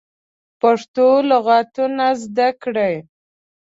[0.61, 2.93] پښتو لغاتونه زده کړی